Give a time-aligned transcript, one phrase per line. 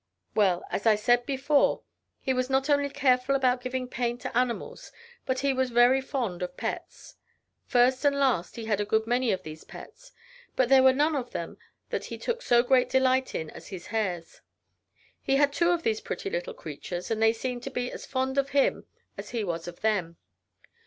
[0.33, 1.83] Well, as I said before,
[2.19, 4.91] he was not only careful about giving pain to animals,
[5.27, 7.17] but he was very fond of pets.
[7.67, 10.11] First and last, he had a good many of these pets.
[10.55, 11.59] But there were none of them
[11.91, 14.41] that he took so great delight in as his hares.
[15.21, 18.39] He had two of these pretty little creatures, and they seemed to be as fond
[18.39, 18.87] of him
[19.19, 20.17] as he was of them.